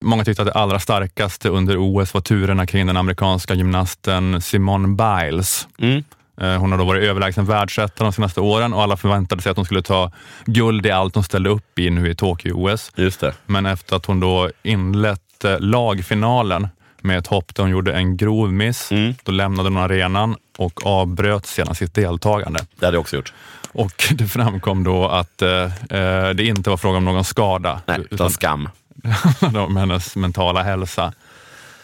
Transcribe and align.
Många 0.00 0.24
tyckte 0.24 0.42
att 0.42 0.46
det 0.48 0.54
allra 0.54 0.78
starkaste 0.80 1.48
under 1.48 1.76
OS 1.78 2.14
var 2.14 2.20
turerna 2.20 2.66
kring 2.66 2.86
den 2.86 2.96
amerikanska 2.96 3.54
gymnasten 3.54 4.40
Simone 4.42 4.88
Biles. 4.88 5.68
Mm. 5.78 6.04
Eh, 6.40 6.58
Hon 6.60 6.70
har 6.72 6.78
då 6.78 6.84
varit 6.84 7.02
överlägsen 7.04 7.44
världsetta 7.46 8.04
de 8.04 8.12
senaste 8.12 8.40
åren 8.40 8.72
och 8.72 8.82
alla 8.82 8.96
förväntade 8.96 9.42
sig 9.42 9.50
att 9.50 9.56
hon 9.56 9.64
skulle 9.66 9.82
ta 9.82 10.12
guld 10.44 10.86
i 10.86 10.90
allt 10.90 11.14
hon 11.14 11.24
ställde 11.24 11.50
upp 11.50 11.78
i 11.78 11.90
nu 11.90 12.10
i 12.10 12.14
Tokyo-OS. 12.14 12.92
Just 12.96 13.20
det. 13.20 13.34
Men 13.46 13.66
efter 13.66 13.96
att 13.96 14.06
hon 14.06 14.20
då 14.20 14.50
inlett 14.62 15.44
eh, 15.44 15.60
lagfinalen 15.60 16.68
med 17.00 17.18
ett 17.18 17.26
hopp 17.26 17.54
där 17.54 17.62
hon 17.62 17.70
gjorde 17.70 17.92
en 17.92 18.16
grov 18.16 18.52
miss, 18.52 18.90
Mm. 18.92 19.14
då 19.24 19.32
lämnade 19.32 19.68
hon 19.68 19.78
arenan 19.78 20.36
och 20.58 20.86
avbröt 20.86 21.46
sedan 21.46 21.74
sitt 21.74 21.94
deltagande. 21.94 22.60
Det 22.78 22.84
hade 22.86 22.96
jag 22.96 23.00
också 23.00 23.16
gjort. 23.16 23.32
Och 23.72 23.92
det 24.12 24.26
framkom 24.28 24.84
då 24.84 25.08
att 25.08 25.42
eh, 25.42 25.50
eh, 25.90 26.30
det 26.34 26.42
inte 26.44 26.70
var 26.70 26.76
fråga 26.76 26.96
om 26.98 27.04
någon 27.04 27.24
skada, 27.24 27.80
Nej, 27.86 27.98
utan 28.10 28.30
skam 28.30 28.68
handlade 29.04 29.60
om 29.66 29.76
hennes 29.76 30.16
mentala 30.16 30.62
hälsa. 30.62 31.12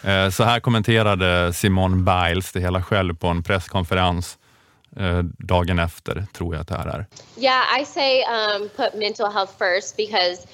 Eh, 0.03 0.29
så 0.29 0.43
här 0.43 0.59
kommenterade 0.59 1.53
Simone 1.53 1.95
Biles 2.03 2.51
det 2.51 2.59
hela 2.59 2.83
själv 2.83 3.15
på 3.15 3.27
en 3.27 3.43
presskonferens 3.43 4.37
eh, 4.99 5.19
dagen 5.37 5.79
efter, 5.79 6.25
tror 6.33 6.55
jag 6.55 6.61
att 6.61 6.67
det 6.67 6.77
här 6.77 6.87
är. 6.87 7.05
Yeah, 7.37 7.81
I 7.81 7.85
say 7.85 8.23
um, 8.23 8.69
put 8.69 8.93
mental 8.93 9.31
health 9.31 9.53
first 9.57 9.97
because 9.97 10.47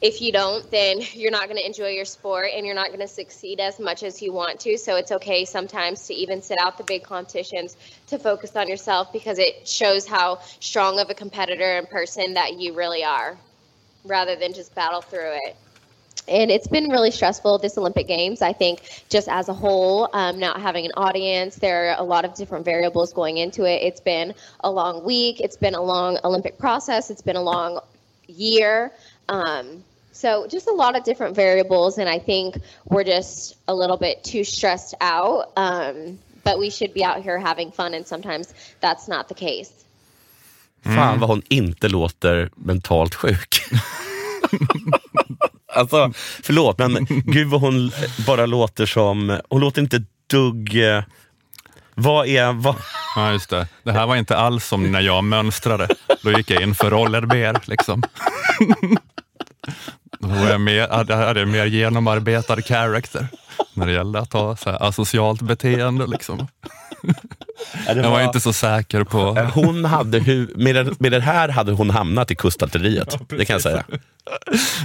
if 0.00 0.22
you 0.22 0.32
don't, 0.32 0.70
then 0.70 1.00
you're 1.00 1.30
not 1.30 1.48
going 1.48 1.56
to 1.56 1.66
enjoy 1.66 1.90
your 1.90 2.04
sport 2.04 2.46
and 2.56 2.64
you're 2.66 2.74
not 2.74 2.88
going 2.88 3.00
to 3.00 3.08
succeed 3.08 3.60
as 3.60 3.78
much 3.78 4.02
as 4.02 4.22
you 4.22 4.32
want 4.32 4.60
to. 4.60 4.78
So 4.78 4.96
it's 4.96 5.12
okay 5.12 5.44
sometimes 5.44 6.06
to 6.06 6.14
even 6.14 6.42
sit 6.42 6.58
out 6.60 6.78
the 6.78 6.84
big 6.84 7.02
competitions 7.02 7.76
to 8.06 8.18
focus 8.18 8.54
on 8.56 8.68
yourself 8.68 9.12
because 9.12 9.38
it 9.38 9.66
shows 9.66 10.06
how 10.06 10.38
strong 10.60 11.00
of 11.00 11.10
a 11.10 11.14
competitor 11.14 11.78
and 11.78 11.88
person 11.88 12.34
that 12.34 12.58
you 12.60 12.74
really 12.74 13.04
are 13.04 13.36
rather 14.04 14.36
than 14.36 14.52
just 14.52 14.74
battle 14.74 15.00
through 15.00 15.32
it. 15.46 15.56
And 16.26 16.50
it's 16.50 16.66
been 16.66 16.90
really 16.90 17.10
stressful 17.10 17.58
this 17.58 17.78
Olympic 17.78 18.06
Games. 18.06 18.42
I 18.42 18.52
think 18.52 19.02
just 19.08 19.28
as 19.28 19.48
a 19.48 19.54
whole, 19.54 20.08
um, 20.12 20.38
not 20.38 20.60
having 20.60 20.84
an 20.84 20.92
audience, 20.96 21.56
there 21.56 21.90
are 21.90 21.96
a 21.98 22.04
lot 22.04 22.24
of 22.24 22.34
different 22.34 22.64
variables 22.64 23.12
going 23.12 23.38
into 23.38 23.64
it. 23.64 23.82
It's 23.82 24.00
been 24.00 24.34
a 24.60 24.70
long 24.70 25.04
week. 25.04 25.40
It's 25.40 25.56
been 25.56 25.74
a 25.74 25.82
long 25.82 26.18
Olympic 26.24 26.58
process. 26.58 27.10
It's 27.10 27.22
been 27.22 27.36
a 27.36 27.42
long 27.42 27.80
year. 28.26 28.92
Um, 29.28 29.84
so 30.12 30.46
just 30.48 30.66
a 30.66 30.72
lot 30.72 30.96
of 30.96 31.04
different 31.04 31.36
variables, 31.36 31.96
and 31.96 32.08
I 32.08 32.18
think 32.18 32.58
we're 32.86 33.04
just 33.04 33.56
a 33.68 33.74
little 33.74 33.96
bit 33.96 34.24
too 34.24 34.42
stressed 34.42 34.94
out. 35.00 35.52
Um, 35.56 36.18
but 36.42 36.58
we 36.58 36.70
should 36.70 36.92
be 36.92 37.04
out 37.04 37.22
here 37.22 37.38
having 37.38 37.70
fun, 37.70 37.94
and 37.94 38.06
sometimes 38.06 38.52
that's 38.80 39.06
not 39.06 39.28
the 39.28 39.34
case. 39.34 39.72
Fan 40.82 41.20
vad 41.20 41.28
hon 41.28 41.42
inte 41.48 41.88
låter 41.88 42.50
mentalt 42.54 43.14
sjuk. 43.14 43.62
alltså, 45.78 46.12
förlåt, 46.42 46.78
men 46.78 47.06
gud 47.24 47.48
vad 47.48 47.60
hon 47.60 47.90
bara 48.26 48.46
låter 48.46 48.86
som... 48.86 49.40
Hon 49.50 49.60
låter 49.60 49.82
inte 49.82 50.02
dugg... 50.30 50.84
eh, 50.96 51.02
Vad 51.94 52.26
är... 52.26 52.52
Vad, 52.52 52.74
Ja, 53.16 53.32
just 53.32 53.50
det. 53.50 53.68
Det 53.82 53.92
här 53.92 54.06
var 54.06 54.16
inte 54.16 54.36
alls 54.36 54.66
som 54.66 54.92
när 54.92 55.00
jag 55.00 55.24
mönstrade. 55.24 55.88
Då 56.22 56.32
gick 56.32 56.50
jag 56.50 56.62
in 56.62 56.74
för 56.74 56.90
rollerber. 56.90 57.60
Liksom. 57.64 58.02
Då 60.20 60.28
var 60.28 60.48
jag 60.50 60.60
mer, 60.60 60.88
hade, 60.88 61.40
jag 61.40 61.48
mer 61.48 61.66
genomarbetad 61.66 62.62
character 62.62 63.28
när 63.74 63.86
det 63.86 63.92
gällde 63.92 64.18
att 64.18 64.32
ha 64.32 64.56
så 64.56 64.70
här 64.70 64.82
asocialt 64.88 65.42
beteende. 65.42 66.06
Liksom. 66.06 66.48
Ja, 67.86 67.94
det 67.94 68.00
Jag 68.00 68.10
var 68.10 68.22
inte 68.22 68.40
så 68.40 68.52
säker 68.52 69.04
på... 69.04 69.18
Hon 69.54 69.84
hade, 69.84 70.18
hu- 70.20 70.52
med, 70.56 70.74
den, 70.74 70.96
med 70.98 71.12
det 71.12 71.20
här 71.20 71.48
hade 71.48 71.72
hon 71.72 71.90
hamnat 71.90 72.30
i 72.30 72.34
kustartilleriet. 72.36 73.16
det 73.28 73.44
kan 73.44 73.54
jag 73.54 73.62
säga. 73.62 73.84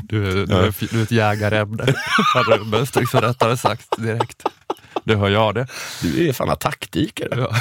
Du, 0.04 0.46
du, 0.46 0.54
är, 0.56 0.74
du 0.94 1.00
är 1.00 1.04
ett 1.04 1.12
jägarämne, 1.12 1.84
hade 2.34 2.80
liksom 3.00 3.22
rättare 3.22 3.58
sagt 3.58 3.88
direkt. 3.98 4.44
Det 5.04 5.16
hör 5.16 5.30
jag 5.30 5.56
det. 5.56 5.68
Du 6.02 6.30
är 6.30 6.34
fan 6.34 6.50
attackdykare. 6.50 7.30
Ja. 7.38 7.56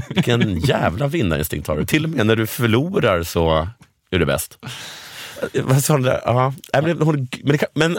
Vilken 0.08 0.58
jävla 0.60 1.06
vinnarinstinkt 1.06 1.68
har 1.68 1.76
du. 1.76 1.84
Till 1.86 2.04
och 2.04 2.10
med 2.10 2.26
när 2.26 2.36
du 2.36 2.46
förlorar 2.46 3.22
så 3.22 3.68
är 4.10 4.18
du 4.18 4.24
bäst. 4.26 4.58
Eh, 5.52 5.62
Vad 5.64 5.84
sa 5.84 5.96
du 5.96 6.02
där? 6.02 6.20
Ja. 6.24 6.54
Men, 6.72 7.00
hon- 7.02 7.28
men, 7.44 7.58
men 7.74 7.98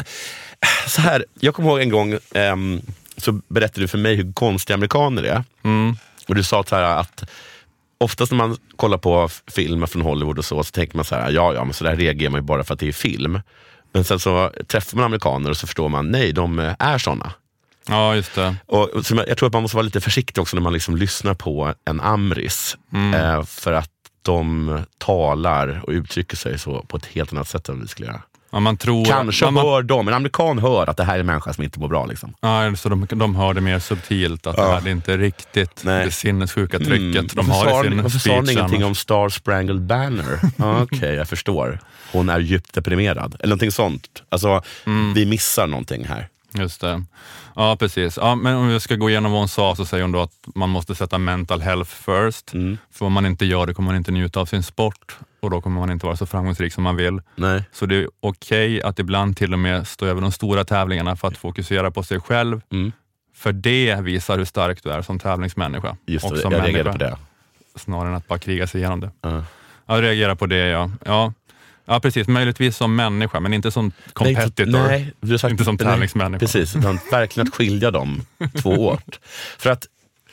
så 0.87 1.01
här, 1.01 1.25
jag 1.39 1.53
kommer 1.55 1.69
ihåg 1.69 1.79
en 1.81 1.89
gång 1.89 2.17
ehm, 2.33 2.81
så 3.17 3.31
berättade 3.47 3.81
du 3.81 3.87
för 3.87 3.97
mig 3.97 4.15
hur 4.15 4.33
konstiga 4.33 4.75
amerikaner 4.75 5.23
är. 5.23 5.43
Mm. 5.63 5.95
Och 6.27 6.35
du 6.35 6.43
sa 6.43 6.63
så 6.63 6.75
här 6.75 6.83
att 6.83 7.23
oftast 7.97 8.31
när 8.31 8.37
man 8.37 8.57
kollar 8.75 8.97
på 8.97 9.29
filmer 9.47 9.87
från 9.87 10.01
Hollywood 10.01 10.37
och 10.37 10.45
så, 10.45 10.63
så 10.63 10.71
tänker 10.71 10.95
man 10.95 11.05
så 11.05 11.15
här, 11.15 11.31
ja, 11.31 11.53
ja, 11.53 11.63
men 11.63 11.73
så 11.73 11.83
där 11.83 11.95
reagerar 11.95 12.31
man 12.31 12.41
ju 12.41 12.45
bara 12.45 12.63
för 12.63 12.73
att 12.73 12.79
det 12.79 12.87
är 12.87 12.91
film. 12.91 13.39
Men 13.93 14.03
sen 14.03 14.19
så 14.19 14.51
träffar 14.67 14.97
man 14.97 15.05
amerikaner 15.05 15.49
och 15.49 15.57
så 15.57 15.67
förstår 15.67 15.89
man, 15.89 16.11
nej, 16.11 16.33
de 16.33 16.59
eh, 16.59 16.73
är 16.79 16.97
såna. 16.97 17.33
ja, 17.87 18.15
just 18.15 18.35
det. 18.35 18.55
Och, 18.65 18.89
jag 19.27 19.37
tror 19.37 19.47
att 19.47 19.53
man 19.53 19.61
måste 19.61 19.77
vara 19.77 19.83
lite 19.83 20.01
försiktig 20.01 20.41
också 20.41 20.55
när 20.55 20.63
man 20.63 20.73
liksom 20.73 20.95
lyssnar 20.95 21.33
på 21.33 21.73
en 21.85 22.01
amris. 22.01 22.77
Eh, 23.15 23.43
för 23.43 23.73
att 23.73 23.91
de 24.21 24.79
talar 24.97 25.81
och 25.83 25.89
uttrycker 25.89 26.37
sig 26.37 26.59
så 26.59 26.81
på 26.81 26.97
ett 26.97 27.05
helt 27.05 27.33
annat 27.33 27.47
sätt 27.47 27.69
än 27.69 27.81
vi 27.81 27.87
skulle 27.87 28.07
göra. 28.07 28.21
Ja, 28.55 28.59
man 28.59 28.77
tror, 28.77 29.05
Kanske 29.05 29.45
man, 29.45 29.53
man, 29.53 29.65
hör 29.65 29.81
de, 29.83 30.07
en 30.07 30.13
amerikan 30.13 30.59
hör 30.59 30.89
att 30.89 30.97
det 30.97 31.03
här 31.03 31.15
är 31.15 31.19
en 31.19 31.25
människa 31.25 31.53
som 31.53 31.63
inte 31.63 31.79
mår 31.79 31.87
bra. 31.87 32.05
Liksom. 32.05 32.33
ja, 32.41 32.75
så 32.75 32.89
de, 32.89 33.07
de 33.09 33.35
hör 33.35 33.53
det 33.53 33.61
mer 33.61 33.79
subtilt, 33.79 34.47
att 34.47 34.57
Ja. 34.57 34.63
det 34.65 34.71
här 34.73 34.87
är 34.87 34.91
inte 34.91 35.17
riktigt 35.17 35.81
Nej. 35.83 36.05
det 36.05 36.11
sinnessjuka 36.11 36.79
trycket 36.79 37.35
de 37.35 37.47
varför 37.47 37.71
har 37.71 37.71
sa 37.71 37.85
i 37.85 37.89
sin 37.89 38.01
Varför 38.03 38.19
sa 38.19 38.29
speech. 38.43 38.51
ingenting 38.51 38.85
om 38.85 38.95
Star 38.95 39.29
Sprangled 39.29 39.81
Banner? 39.81 40.39
Ah, 40.59 40.81
Okej, 40.81 41.15
jag 41.15 41.27
förstår. 41.29 41.79
Hon 42.11 42.29
är 42.29 42.39
djupt 42.39 42.73
deprimerad. 42.73 43.35
Eller 43.39 43.47
någonting 43.47 43.71
sånt. 43.71 44.23
Alltså, 44.29 44.61
Mm. 44.85 45.13
vi 45.13 45.25
missar 45.25 45.67
någonting 45.67 46.05
här. 46.05 46.27
Just 46.53 46.81
det. 46.81 47.03
Ja, 47.55 47.75
precis. 47.79 48.17
Ja, 48.17 48.35
men 48.35 48.55
om 48.55 48.67
vi 48.67 48.79
ska 48.79 48.95
gå 48.95 49.09
igenom 49.09 49.31
vad 49.31 49.41
hon 49.41 49.47
sa 49.47 49.75
så 49.75 49.85
säger 49.85 50.01
hon 50.03 50.11
då 50.11 50.21
att 50.21 50.31
man 50.55 50.69
måste 50.69 50.95
sätta 50.95 51.17
mental 51.17 51.61
health 51.61 51.91
first. 52.05 52.53
Mm. 52.53 52.77
För 52.93 53.05
om 53.05 53.13
man 53.13 53.25
inte 53.25 53.45
gör 53.45 53.65
det 53.67 53.73
kommer 53.73 53.87
man 53.87 53.95
inte 53.95 54.11
njuta 54.11 54.39
av 54.39 54.45
sin 54.45 54.63
sport 54.63 55.17
och 55.45 55.51
då 55.51 55.61
kommer 55.61 55.79
man 55.79 55.91
inte 55.91 56.05
vara 56.05 56.15
så 56.15 56.25
framgångsrik 56.25 56.73
som 56.73 56.83
man 56.83 56.95
vill. 56.95 57.21
Nej. 57.35 57.63
Så 57.71 57.85
det 57.85 57.95
är 57.95 58.07
okej 58.19 58.81
att 58.81 58.99
ibland 58.99 59.37
till 59.37 59.53
och 59.53 59.59
med 59.59 59.87
stå 59.87 60.05
över 60.05 60.21
de 60.21 60.31
stora 60.31 60.65
tävlingarna 60.65 61.15
för 61.15 61.27
att 61.27 61.37
fokusera 61.37 61.91
på 61.91 62.03
sig 62.03 62.19
själv. 62.19 62.61
Mm. 62.71 62.91
För 63.35 63.51
det 63.51 64.01
visar 64.01 64.37
hur 64.37 64.45
stark 64.45 64.83
du 64.83 64.89
är 64.91 65.01
som 65.01 65.19
tävlingsmänniska. 65.19 65.97
Just 66.05 66.25
och 66.25 66.37
som 66.37 66.51
jag 66.51 66.61
människa, 66.61 66.91
på 66.91 66.97
det. 66.97 67.17
Snarare 67.75 68.09
än 68.09 68.15
att 68.15 68.27
bara 68.27 68.39
kriga 68.39 68.67
sig 68.67 68.81
igenom 68.81 68.99
det. 68.99 69.11
Ja. 69.21 69.43
Jag 69.85 70.03
reagerar 70.03 70.35
på 70.35 70.45
det, 70.45 70.67
ja. 70.67 70.91
ja. 71.05 71.33
Ja, 71.85 71.99
precis. 71.99 72.27
Möjligtvis 72.27 72.77
som 72.77 72.95
människa, 72.95 73.39
men 73.39 73.53
inte 73.53 73.71
som 73.71 73.91
competitor. 74.13 74.65
Nej, 74.87 75.13
du 75.21 75.31
har 75.31 75.37
sagt, 75.37 75.51
Inte 75.51 75.63
som 75.63 75.75
nej, 75.75 75.87
tävlingsmänniska. 75.87 76.39
Precis, 76.39 76.75
utan 76.75 76.99
verkligen 77.11 77.47
att 77.47 77.55
skilja 77.55 77.91
dem 77.91 78.25
två 78.61 78.69
åt. 78.69 79.19
För 79.57 79.69
att 79.69 79.87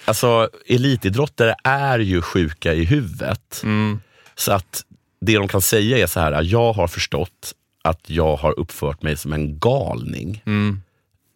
alltså, 0.04 0.48
elitidrottare 0.66 1.54
är 1.64 1.98
ju 1.98 2.22
sjuka 2.22 2.74
i 2.74 2.84
huvudet. 2.84 3.60
Mm. 3.62 4.00
Så 4.34 4.52
att 4.52 4.84
det 5.22 5.34
de 5.36 5.48
kan 5.48 5.60
säga 5.60 5.98
är 5.98 6.06
så 6.06 6.20
här, 6.20 6.42
jag 6.42 6.72
har 6.72 6.88
förstått 6.88 7.54
att 7.84 8.10
jag 8.10 8.36
har 8.36 8.58
uppfört 8.58 9.02
mig 9.02 9.16
som 9.16 9.32
en 9.32 9.58
galning. 9.58 10.42
Mm. 10.46 10.82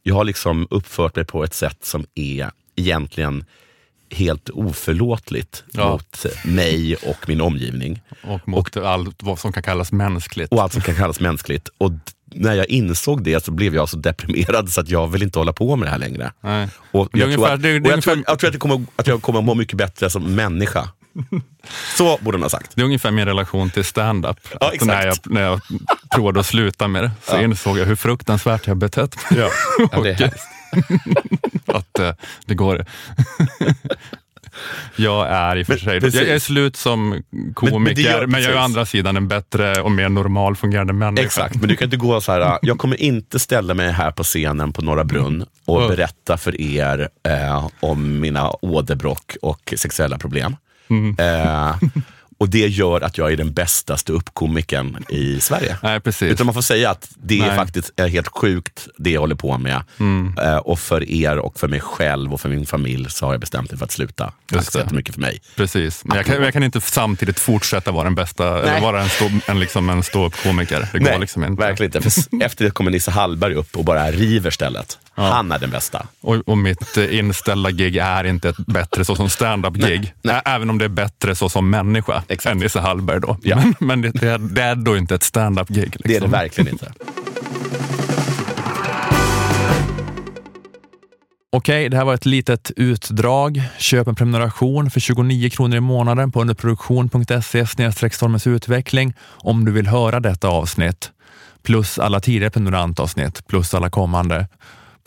Jag 0.02 0.14
har 0.14 0.24
liksom 0.24 0.66
uppfört 0.70 1.16
mig 1.16 1.24
på 1.24 1.44
ett 1.44 1.54
sätt 1.54 1.78
som 1.84 2.06
är 2.14 2.50
egentligen 2.76 3.44
helt 4.10 4.50
oförlåtligt 4.50 5.64
Ja. 5.72 5.90
mot 5.90 6.26
mig 6.44 6.96
och 6.96 7.28
min 7.28 7.40
omgivning. 7.40 8.00
Och 8.22 8.48
mot 8.48 8.76
allt 8.76 9.22
vad 9.22 9.38
som 9.38 9.52
kan 9.52 9.62
kallas 9.62 9.92
mänskligt. 9.92 10.52
Och 10.52 10.62
allt 10.62 10.72
som 10.72 10.82
kan 10.82 10.94
kallas 10.94 11.20
mänskligt. 11.20 11.68
Och 11.78 11.92
när 12.24 12.54
jag 12.54 12.66
insåg 12.66 13.22
det 13.24 13.44
så 13.44 13.50
blev 13.50 13.74
jag 13.74 13.88
så 13.88 13.96
deprimerad 13.96 14.70
så 14.70 14.80
att 14.80 14.88
jag 14.88 15.08
vill 15.08 15.22
inte 15.22 15.38
hålla 15.38 15.52
på 15.52 15.76
med 15.76 15.86
det 15.86 15.90
här 15.90 15.98
längre. 15.98 16.32
Nej. 16.40 16.68
Och 16.92 17.08
jag, 17.12 17.32
tror 17.32 17.56
det 17.56 17.80
och 18.32 18.42
jag 18.42 18.58
kommer, 18.58 18.84
att 18.96 19.06
jag 19.06 19.22
kommer 19.22 19.38
att 19.38 19.44
må 19.44 19.54
mycket 19.54 19.78
bättre 19.78 20.10
som 20.10 20.34
människa. 20.34 20.88
Så 21.96 22.18
borde 22.20 22.38
man 22.38 22.42
ha 22.44 22.50
sagt. 22.50 22.70
Det 22.74 22.80
är 22.80 22.84
ungefär 22.84 23.10
min 23.10 23.24
relation 23.24 23.70
till 23.70 23.84
stand-up. 23.84 24.36
Ja, 24.60 24.72
när, 24.80 25.06
jag, 25.06 25.16
när 25.24 25.42
jag 25.42 25.60
provade 26.14 26.40
att 26.40 26.46
sluta 26.46 26.88
med 26.88 27.02
det 27.02 27.10
så 27.22 27.40
insåg 27.40 27.78
jag 27.78 27.86
hur 27.86 27.96
fruktansvärt 27.96 28.66
jag 28.66 28.76
betett 28.76 29.30
mig. 29.30 29.40
Ja. 29.40 29.50
Ja, 29.92 30.00
det 30.02 30.20
är 30.20 30.32
att 31.76 31.98
eh, 31.98 32.12
det 32.46 32.54
går. 32.54 32.84
jag 34.96 35.28
är 35.28 35.56
i 35.56 35.62
och 35.62 35.66
för 35.66 35.76
sig, 35.76 36.00
precis. 36.00 36.20
jag 36.20 36.28
är 36.30 36.38
slut 36.38 36.76
som 36.76 37.22
komiker, 37.54 38.10
Men- 38.12 38.20
men, 38.20 38.30
men 38.30 38.42
gör- 38.42 38.48
jag 38.48 38.56
är 38.56 38.60
å 38.60 38.64
andra 38.64 38.86
sidan 38.86 39.16
en 39.16 39.28
bättre 39.28 39.80
och 39.82 39.90
mer 39.90 40.08
normal 40.08 40.56
fungerande 40.56 40.92
människa. 40.92 41.26
Exakt, 41.26 41.54
men 41.56 41.68
du 41.68 41.76
kan 41.76 41.84
inte 41.84 41.96
gå 41.96 42.20
så 42.20 42.32
här, 42.32 42.58
jag 42.62 42.78
kommer 42.78 43.00
inte 43.02 43.38
ställa 43.38 43.74
mig 43.74 43.92
här 43.92 44.10
på 44.10 44.22
scenen 44.24 44.72
på 44.72 44.82
Norra 44.82 45.04
Brunn 45.04 45.44
och 45.64 45.88
berätta 45.88 46.36
för 46.36 46.60
er 46.60 47.08
eh, 47.28 47.68
om 47.80 48.20
mina 48.20 48.50
åderbråck 48.50 49.36
och 49.42 49.74
sexuella 49.76 50.18
problem. 50.18 50.56
Mm. 50.88 51.16
Eh, 51.18 51.76
och 52.38 52.48
det 52.48 52.68
gör 52.68 53.00
att 53.00 53.18
jag 53.18 53.32
är 53.32 53.36
den 53.36 53.52
bästa 53.52 53.96
ståuppkomikern 53.96 55.04
i 55.08 55.40
Sverige. 55.40 55.76
Nej, 55.82 56.00
precis. 56.00 56.32
Utan 56.32 56.46
man 56.46 56.54
får 56.54 56.62
säga 56.62 56.90
att 56.90 57.08
det 57.22 57.38
är 57.38 57.46
Nej. 57.46 57.56
faktiskt 57.56 57.92
är 57.96 58.08
helt 58.08 58.28
sjukt 58.28 58.88
det 58.96 59.10
jag 59.10 59.20
håller 59.20 59.34
på 59.34 59.58
med. 59.58 59.82
Mm. 60.00 60.38
Eh, 60.38 60.56
och 60.56 60.78
för 60.78 61.10
er 61.10 61.38
och 61.38 61.58
för 61.58 61.68
mig 61.68 61.80
själv 61.80 62.32
och 62.32 62.40
för 62.40 62.48
min 62.48 62.66
familj 62.66 63.10
så 63.10 63.26
har 63.26 63.32
jag 63.32 63.40
bestämt 63.40 63.70
mig 63.70 63.78
för 63.78 63.84
att 63.84 63.92
sluta. 63.92 64.32
Tack 64.52 64.72
så 64.72 64.78
jättemycket 64.78 65.14
för 65.14 65.20
mig. 65.20 65.40
Precis, 65.56 66.04
men 66.04 66.16
jag 66.16 66.26
kan, 66.26 66.42
jag 66.42 66.52
kan 66.52 66.62
inte 66.62 66.80
samtidigt 66.80 67.38
fortsätta 67.38 67.92
vara 67.92 68.04
den 68.04 68.14
bästa, 68.14 68.58
eller 68.58 68.72
Nej. 68.72 68.82
vara 68.82 69.02
en, 69.02 69.08
stå, 69.08 69.30
en, 69.46 69.60
liksom 69.60 69.90
en 69.90 70.02
ståuppkomiker. 70.02 70.88
Det 70.92 70.98
går 70.98 71.18
liksom 71.18 71.44
inte. 71.44 71.62
verkligen 71.62 71.96
inte. 71.96 72.10
För 72.10 72.42
efter 72.42 72.64
det 72.64 72.70
kommer 72.70 72.90
Nisse 72.90 73.10
Hallberg 73.10 73.54
upp 73.54 73.76
och 73.76 73.84
bara 73.84 74.10
river 74.10 74.50
stället. 74.50 74.98
Han 75.16 75.52
är 75.52 75.58
den 75.58 75.70
bästa. 75.70 76.06
Och, 76.20 76.34
och 76.34 76.58
mitt 76.58 76.96
inställda 76.96 77.70
gig 77.70 77.96
är 77.96 78.24
inte 78.24 78.48
ett 78.48 78.66
bättre 78.66 79.04
så 79.04 79.16
som 79.16 79.30
stand-up-gig. 79.30 80.14
Även 80.44 80.70
om 80.70 80.78
det 80.78 80.84
är 80.84 80.88
bättre 80.88 81.34
så 81.34 81.48
som 81.48 81.70
människa 81.70 82.22
Exakt. 82.28 82.52
än 82.52 82.58
Nisse 82.58 82.80
Hallberg. 82.80 83.20
Då. 83.20 83.36
Ja. 83.42 83.56
Men, 83.56 83.74
men 83.78 84.00
det, 84.02 84.10
det, 84.10 84.28
är, 84.28 84.38
det 84.38 84.62
är 84.62 84.74
då 84.74 84.96
inte 84.96 85.14
ett 85.14 85.22
stand-up-gig. 85.22 85.84
Liksom. 85.84 86.02
Det 86.04 86.16
är 86.16 86.20
det 86.20 86.26
verkligen 86.26 86.68
inte. 86.72 86.92
Okej, 91.56 91.88
det 91.88 91.96
här 91.96 92.04
var 92.04 92.14
ett 92.14 92.26
litet 92.26 92.70
utdrag. 92.76 93.62
Köp 93.78 94.08
en 94.08 94.14
prenumeration 94.14 94.90
för 94.90 95.00
29 95.00 95.50
kronor 95.50 95.76
i 95.76 95.80
månaden 95.80 96.32
på 96.32 96.40
underproduktion.se 96.40 97.66
stormens 98.10 98.46
utveckling 98.46 99.14
om 99.20 99.64
du 99.64 99.72
vill 99.72 99.86
höra 99.86 100.20
detta 100.20 100.48
avsnitt. 100.48 101.10
Plus 101.62 101.98
alla 101.98 102.20
tidigare 102.20 102.50
prenumerantavsnitt, 102.50 103.46
plus 103.46 103.74
alla 103.74 103.90
kommande. 103.90 104.46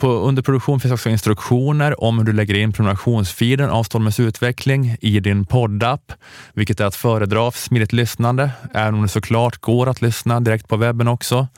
På 0.00 0.08
underproduktion 0.08 0.80
finns 0.80 0.92
också 0.92 1.08
instruktioner 1.08 2.04
om 2.04 2.18
hur 2.18 2.24
du 2.24 2.32
lägger 2.32 2.54
in 2.54 2.72
prenumerationsfeeden 2.72 3.70
av 3.70 3.84
Stormens 3.84 4.20
utveckling 4.20 4.96
i 5.00 5.20
din 5.20 5.46
poddapp, 5.46 6.12
vilket 6.52 6.80
är 6.80 6.84
att 6.84 6.94
föredra 6.94 7.50
för 7.50 7.58
smidigt 7.58 7.92
lyssnande, 7.92 8.50
även 8.74 8.94
om 8.94 9.02
det 9.02 9.08
såklart 9.08 9.60
går 9.60 9.88
att 9.88 10.02
lyssna 10.02 10.40
direkt 10.40 10.68
på 10.68 10.76
webben 10.76 11.08
också. 11.08 11.48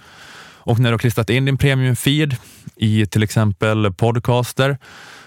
Och 0.64 0.78
när 0.78 0.90
du 0.90 0.94
har 0.94 0.98
klistrat 0.98 1.30
in 1.30 1.44
din 1.44 1.58
premiumfeed 1.58 2.36
i 2.76 3.06
till 3.06 3.22
exempel 3.22 3.92
podcaster, 3.92 4.78